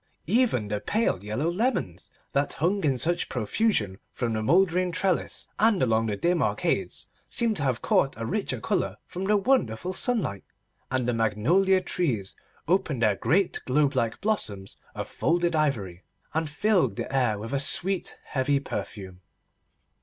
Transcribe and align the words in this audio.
Even 0.25 0.67
the 0.69 0.79
pale 0.81 1.23
yellow 1.23 1.47
lemons, 1.47 2.09
that 2.31 2.53
hung 2.53 2.83
in 2.83 2.97
such 2.97 3.29
profusion 3.29 3.99
from 4.13 4.33
the 4.33 4.41
mouldering 4.41 4.91
trellis 4.91 5.47
and 5.59 5.83
along 5.83 6.07
the 6.07 6.17
dim 6.17 6.41
arcades, 6.41 7.07
seemed 7.29 7.55
to 7.57 7.61
have 7.61 7.83
caught 7.83 8.17
a 8.17 8.25
richer 8.25 8.59
colour 8.59 8.97
from 9.05 9.25
the 9.25 9.37
wonderful 9.37 9.93
sunlight, 9.93 10.43
and 10.89 11.07
the 11.07 11.13
magnolia 11.13 11.81
trees 11.81 12.35
opened 12.67 13.03
their 13.03 13.15
great 13.15 13.61
globe 13.67 13.93
like 13.93 14.19
blossoms 14.21 14.75
of 14.95 15.07
folded 15.07 15.55
ivory, 15.55 16.01
and 16.33 16.49
filled 16.49 16.95
the 16.95 17.15
air 17.15 17.37
with 17.37 17.53
a 17.53 17.59
sweet 17.59 18.17
heavy 18.23 18.59
perfume. 18.59 19.21